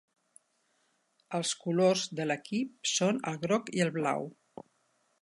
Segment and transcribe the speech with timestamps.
[1.41, 4.31] Els colors de l'equip són el groc i el blau.